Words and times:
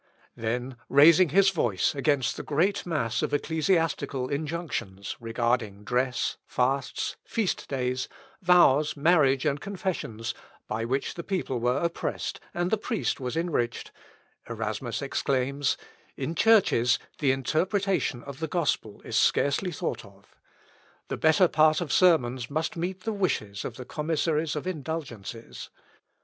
Then 0.35 0.77
raising 0.89 1.29
his 1.29 1.51
voice 1.51 1.93
against 1.93 2.35
the 2.35 2.41
great 2.41 2.87
mass 2.87 3.21
of 3.21 3.35
ecclesiastical 3.35 4.29
injunctions, 4.29 5.15
regarding 5.19 5.83
dress, 5.83 6.37
fasts, 6.47 7.17
feast 7.23 7.69
days, 7.69 8.09
vows, 8.41 8.97
marriage, 8.97 9.45
and 9.45 9.61
confessions, 9.61 10.33
by 10.67 10.85
which 10.85 11.13
the 11.13 11.23
people 11.23 11.59
were 11.59 11.77
oppressed, 11.77 12.39
and 12.51 12.71
the 12.71 12.79
priest 12.79 13.19
was 13.19 13.37
enriched, 13.37 13.91
Erasmus 14.49 15.03
exclaims, 15.03 15.77
"In 16.17 16.33
churches, 16.33 16.97
the 17.19 17.31
interpretation 17.31 18.23
of 18.23 18.39
the 18.39 18.47
gospel 18.47 19.03
is 19.05 19.15
scarcely 19.15 19.69
thought 19.71 20.03
of. 20.03 20.35
The 21.09 21.17
better 21.17 21.47
part 21.47 21.79
of 21.79 21.93
sermons 21.93 22.49
must 22.49 22.75
meet 22.75 23.01
the 23.03 23.13
wishes 23.13 23.63
of 23.63 23.75
the 23.77 23.85
commissaries 23.85 24.55
of 24.55 24.65
indulgences. 24.65 25.69